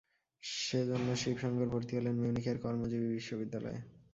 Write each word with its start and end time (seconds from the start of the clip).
সে 0.43 0.79
জন্য 0.85 1.07
শিব 1.15 1.35
শংকর 1.37 1.67
ভর্তি 1.69 1.93
হলেন 1.97 2.15
মিউনিখের 2.15 2.57
কর্মজীবী 2.57 3.07
বিদ্যালয়ে। 3.09 3.79